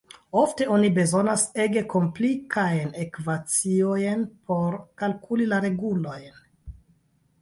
Ofte 0.43 0.65
oni 0.75 0.87
bezonas 0.95 1.43
ege 1.65 1.83
komplikajn 1.91 2.95
ekvaciojn 3.05 4.25
por 4.53 4.81
kalkuli 5.03 5.49
la 5.53 5.61
regulojn. 5.71 6.45